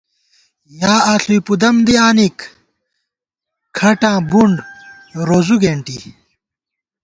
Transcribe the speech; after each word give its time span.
یا 0.81 0.95
آݪُوئی 1.13 1.39
پُدَم 1.47 1.75
دی 1.85 1.95
آنِک 2.07 2.37
،کھٹاں 3.77 4.19
بُنڈ 4.29 4.55
روزُو 5.27 5.55
گېنٹی 5.61 5.97